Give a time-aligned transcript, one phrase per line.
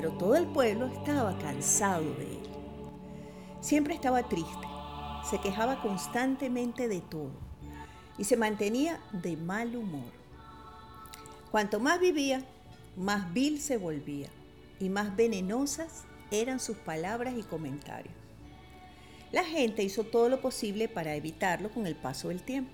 [0.00, 2.40] pero todo el pueblo estaba cansado de él.
[3.60, 4.66] Siempre estaba triste,
[5.28, 7.32] se quejaba constantemente de todo
[8.16, 10.10] y se mantenía de mal humor.
[11.50, 12.42] Cuanto más vivía,
[12.96, 14.30] más vil se volvía
[14.78, 18.14] y más venenosas eran sus palabras y comentarios.
[19.32, 22.72] La gente hizo todo lo posible para evitarlo con el paso del tiempo,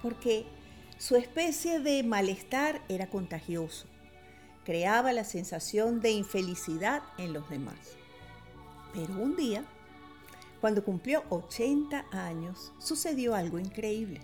[0.00, 0.46] porque
[0.96, 3.86] su especie de malestar era contagioso,
[4.64, 7.96] creaba la sensación de infelicidad en los demás.
[8.92, 9.64] Pero un día,
[10.60, 14.20] cuando cumplió 80 años, sucedió algo increíble.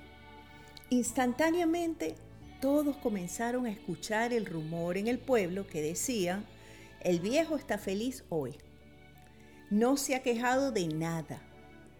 [0.90, 2.14] Instantáneamente,
[2.60, 6.44] todos comenzaron a escuchar el rumor en el pueblo que decía,
[7.00, 8.56] el viejo está feliz hoy.
[9.70, 11.42] No se ha quejado de nada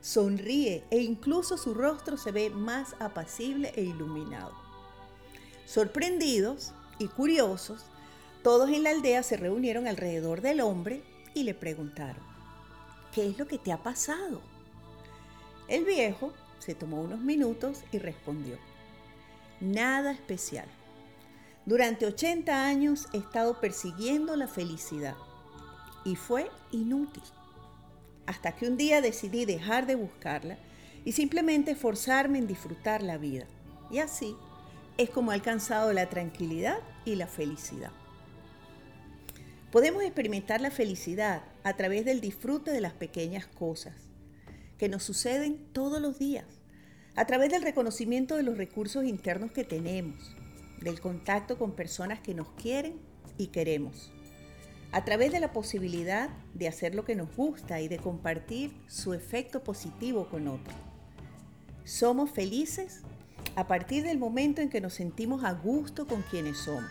[0.00, 4.52] sonríe e incluso su rostro se ve más apacible e iluminado.
[5.66, 7.84] Sorprendidos y curiosos,
[8.42, 11.02] todos en la aldea se reunieron alrededor del hombre
[11.34, 12.22] y le preguntaron,
[13.12, 14.40] ¿qué es lo que te ha pasado?
[15.66, 18.56] El viejo se tomó unos minutos y respondió,
[19.60, 20.66] nada especial.
[21.66, 25.16] Durante 80 años he estado persiguiendo la felicidad
[26.04, 27.22] y fue inútil
[28.28, 30.58] hasta que un día decidí dejar de buscarla
[31.04, 33.46] y simplemente esforzarme en disfrutar la vida.
[33.90, 34.36] Y así
[34.98, 37.90] es como he alcanzado la tranquilidad y la felicidad.
[39.72, 43.94] Podemos experimentar la felicidad a través del disfrute de las pequeñas cosas
[44.78, 46.46] que nos suceden todos los días,
[47.16, 50.34] a través del reconocimiento de los recursos internos que tenemos,
[50.80, 53.00] del contacto con personas que nos quieren
[53.36, 54.12] y queremos
[54.92, 59.12] a través de la posibilidad de hacer lo que nos gusta y de compartir su
[59.12, 60.76] efecto positivo con otros.
[61.84, 63.02] Somos felices
[63.54, 66.90] a partir del momento en que nos sentimos a gusto con quienes somos,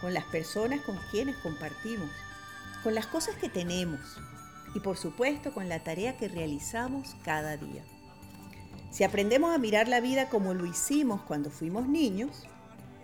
[0.00, 2.10] con las personas con quienes compartimos,
[2.82, 4.00] con las cosas que tenemos
[4.74, 7.82] y por supuesto con la tarea que realizamos cada día.
[8.90, 12.46] Si aprendemos a mirar la vida como lo hicimos cuando fuimos niños,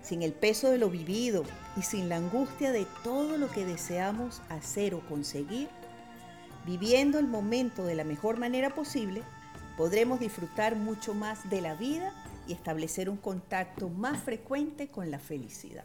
[0.02, 1.44] sin el peso de lo vivido
[1.76, 5.68] y sin la angustia de todo lo que deseamos hacer o conseguir,
[6.66, 9.22] viviendo el momento de la mejor manera posible,
[9.76, 12.12] podremos disfrutar mucho más de la vida
[12.46, 15.84] y establecer un contacto más frecuente con la felicidad.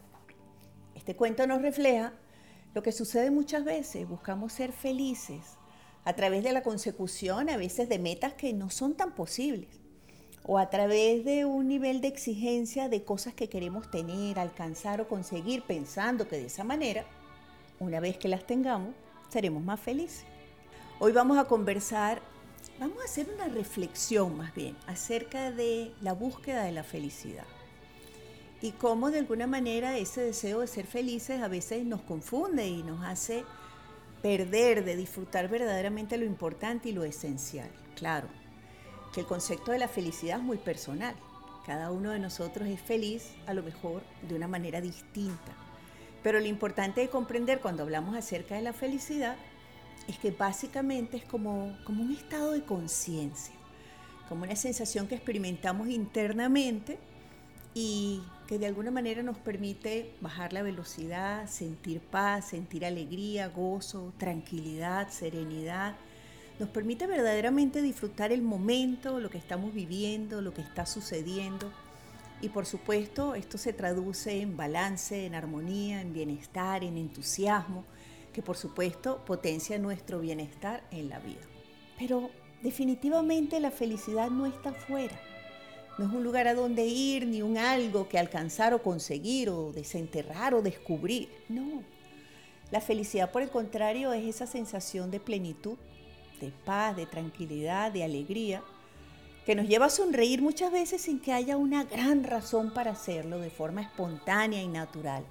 [1.07, 2.12] Este cuento nos refleja
[2.73, 5.56] lo que sucede muchas veces, buscamos ser felices
[6.03, 9.69] a través de la consecución a veces de metas que no son tan posibles
[10.44, 15.07] o a través de un nivel de exigencia de cosas que queremos tener, alcanzar o
[15.07, 17.06] conseguir pensando que de esa manera,
[17.79, 18.94] una vez que las tengamos,
[19.29, 20.25] seremos más felices.
[21.00, 22.22] Hoy vamos a conversar,
[22.81, 27.45] vamos a hacer una reflexión más bien acerca de la búsqueda de la felicidad
[28.62, 32.84] y cómo de alguna manera ese deseo de ser felices a veces nos confunde y
[32.84, 33.44] nos hace
[34.22, 37.69] perder de disfrutar verdaderamente lo importante y lo esencial.
[37.95, 38.28] Claro,
[39.13, 41.16] que el concepto de la felicidad es muy personal.
[41.66, 45.51] Cada uno de nosotros es feliz a lo mejor de una manera distinta.
[46.24, 49.35] Pero lo importante de comprender cuando hablamos acerca de la felicidad
[50.07, 53.53] es que básicamente es como, como un estado de conciencia,
[54.29, 56.97] como una sensación que experimentamos internamente
[57.74, 64.13] y que de alguna manera nos permite bajar la velocidad, sentir paz, sentir alegría, gozo,
[64.18, 65.96] tranquilidad, serenidad
[66.59, 71.72] nos permite verdaderamente disfrutar el momento, lo que estamos viviendo, lo que está sucediendo.
[72.41, 77.84] Y por supuesto, esto se traduce en balance, en armonía, en bienestar, en entusiasmo,
[78.34, 81.41] que por supuesto potencia nuestro bienestar en la vida.
[82.00, 82.31] Pero
[82.63, 85.19] definitivamente la felicidad no está fuera.
[85.97, 89.72] No es un lugar a donde ir, ni un algo que alcanzar o conseguir, o
[89.74, 91.30] desenterrar o descubrir.
[91.50, 91.81] No.
[92.72, 95.78] La felicidad, por el contrario, es esa sensación de plenitud
[96.40, 98.62] de paz, de tranquilidad, de alegría,
[99.46, 103.39] que nos lleva a sonreír muchas veces sin que haya una gran razón para hacerlo
[103.39, 105.24] de forma espontánea y natural,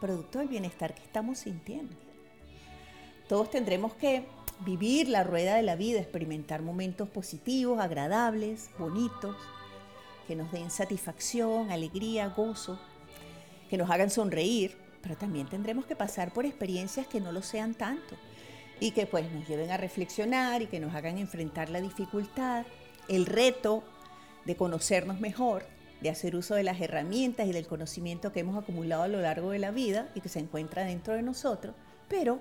[0.00, 1.94] producto del bienestar que estamos sintiendo.
[3.28, 4.24] Todos tendremos que
[4.64, 9.36] vivir la rueda de la vida, experimentar momentos positivos, agradables, bonitos,
[10.26, 12.78] que nos den satisfacción, alegría, gozo,
[13.68, 17.74] que nos hagan sonreír, pero también tendremos que pasar por experiencias que no lo sean
[17.74, 18.16] tanto
[18.80, 22.64] y que pues nos lleven a reflexionar y que nos hagan enfrentar la dificultad,
[23.08, 23.82] el reto
[24.44, 25.66] de conocernos mejor,
[26.00, 29.50] de hacer uso de las herramientas y del conocimiento que hemos acumulado a lo largo
[29.50, 31.74] de la vida y que se encuentra dentro de nosotros,
[32.08, 32.40] pero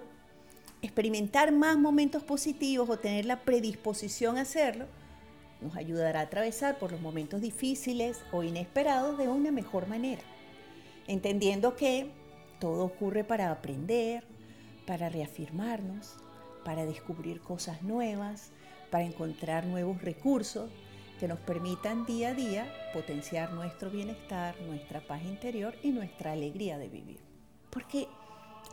[0.82, 4.86] experimentar más momentos positivos o tener la predisposición a hacerlo
[5.64, 10.22] nos ayudará a atravesar por los momentos difíciles o inesperados de una mejor manera,
[11.08, 12.12] entendiendo que
[12.60, 14.24] todo ocurre para aprender,
[14.86, 16.16] para reafirmarnos,
[16.64, 18.52] para descubrir cosas nuevas,
[18.92, 20.70] para encontrar nuevos recursos
[21.20, 26.78] que nos permitan día a día potenciar nuestro bienestar, nuestra paz interior y nuestra alegría
[26.78, 27.20] de vivir.
[27.70, 28.08] Porque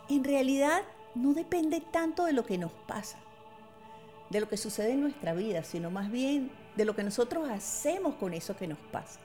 [0.09, 0.83] en realidad
[1.15, 3.19] no depende tanto de lo que nos pasa,
[4.31, 8.15] de lo que sucede en nuestra vida, sino más bien de lo que nosotros hacemos
[8.15, 9.21] con eso que nos pasa,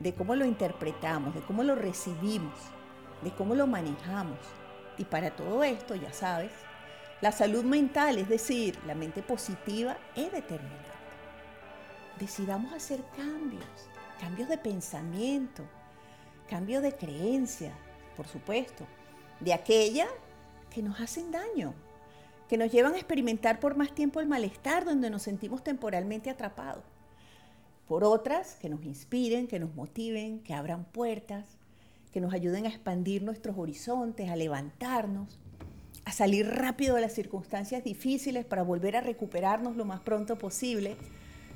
[0.00, 2.54] de cómo lo interpretamos, de cómo lo recibimos,
[3.22, 4.38] de cómo lo manejamos.
[4.96, 6.52] Y para todo esto, ya sabes,
[7.20, 10.84] la salud mental, es decir, la mente positiva, es determinante.
[12.18, 13.64] Decidamos hacer cambios,
[14.20, 15.62] cambios de pensamiento,
[16.48, 17.72] cambios de creencia,
[18.16, 18.86] por supuesto,
[19.40, 20.06] de aquella
[20.70, 21.74] que nos hacen daño,
[22.48, 26.84] que nos llevan a experimentar por más tiempo el malestar donde nos sentimos temporalmente atrapados.
[27.86, 31.44] Por otras que nos inspiren, que nos motiven, que abran puertas,
[32.12, 35.38] que nos ayuden a expandir nuestros horizontes, a levantarnos,
[36.04, 40.96] a salir rápido de las circunstancias difíciles para volver a recuperarnos lo más pronto posible,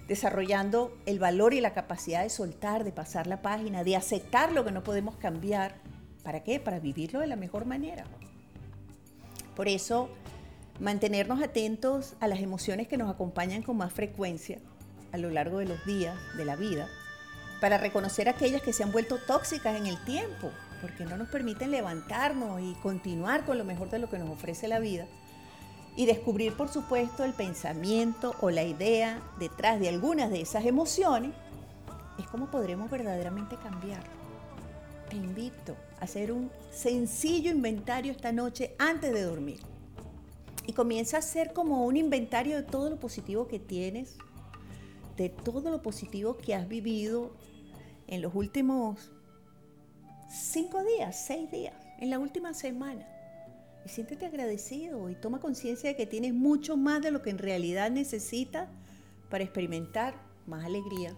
[0.09, 4.65] desarrollando el valor y la capacidad de soltar, de pasar la página, de aceptar lo
[4.65, 5.77] que no podemos cambiar.
[6.23, 6.61] ¿Para qué?
[6.61, 8.05] Para vivirlo de la mejor manera.
[9.55, 10.09] Por eso,
[10.81, 14.59] mantenernos atentos a las emociones que nos acompañan con más frecuencia
[15.13, 16.89] a lo largo de los días de la vida,
[17.61, 21.71] para reconocer aquellas que se han vuelto tóxicas en el tiempo, porque no nos permiten
[21.71, 25.07] levantarnos y continuar con lo mejor de lo que nos ofrece la vida.
[25.97, 31.33] Y descubrir, por supuesto, el pensamiento o la idea detrás de algunas de esas emociones,
[32.19, 34.05] es como podremos verdaderamente cambiar.
[35.11, 39.59] Te invito a hacer un sencillo inventario esta noche antes de dormir.
[40.69, 44.19] Y comienza a hacer como un inventario de todo lo positivo que tienes,
[45.17, 47.33] de todo lo positivo que has vivido
[48.07, 49.11] en los últimos
[50.29, 53.09] cinco días, seis días, en la última semana.
[53.87, 57.39] Y siéntete agradecido y toma conciencia de que tienes mucho más de lo que en
[57.39, 58.69] realidad necesitas
[59.31, 60.17] para experimentar
[60.47, 61.17] más alegría,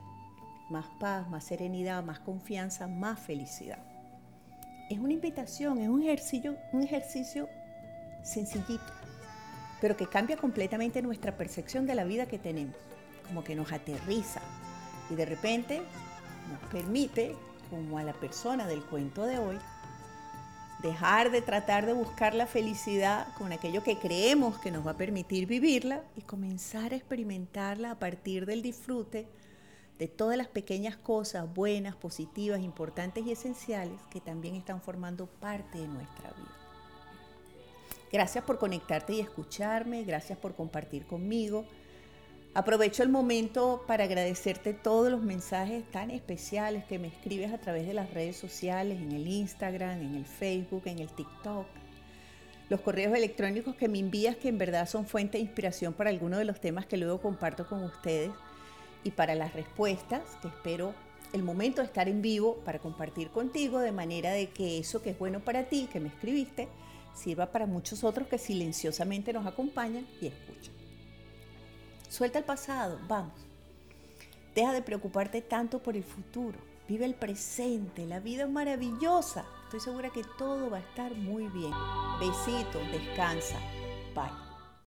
[0.71, 3.85] más paz, más serenidad, más confianza, más felicidad.
[4.91, 7.49] Es una invitación, es un ejercicio, un ejercicio
[8.23, 8.93] sencillito,
[9.81, 12.77] pero que cambia completamente nuestra percepción de la vida que tenemos,
[13.27, 14.41] como que nos aterriza
[15.11, 15.83] y de repente
[16.51, 17.35] nos permite
[17.71, 19.59] como a la persona del cuento de hoy,
[20.83, 24.97] dejar de tratar de buscar la felicidad con aquello que creemos que nos va a
[24.97, 29.29] permitir vivirla y comenzar a experimentarla a partir del disfrute
[29.99, 35.79] de todas las pequeñas cosas buenas, positivas, importantes y esenciales que también están formando parte
[35.79, 36.70] de nuestra vida.
[38.13, 41.65] Gracias por conectarte y escucharme, gracias por compartir conmigo.
[42.53, 47.87] Aprovecho el momento para agradecerte todos los mensajes tan especiales que me escribes a través
[47.87, 51.67] de las redes sociales, en el Instagram, en el Facebook, en el TikTok.
[52.69, 56.41] Los correos electrónicos que me envías que en verdad son fuente de inspiración para algunos
[56.41, 58.33] de los temas que luego comparto con ustedes
[59.05, 60.95] y para las respuestas que espero
[61.33, 65.11] el momento de estar en vivo para compartir contigo de manera de que eso que
[65.11, 66.67] es bueno para ti, que me escribiste,
[67.15, 70.75] sirva para muchos otros que silenciosamente nos acompañan y escuchan.
[72.09, 73.35] Suelta el pasado, vamos.
[74.55, 76.59] Deja de preocuparte tanto por el futuro.
[76.89, 79.45] Vive el presente, la vida es maravillosa.
[79.65, 81.73] Estoy segura que todo va a estar muy bien.
[82.19, 83.59] Besitos, descansa.
[84.15, 84.50] Bye.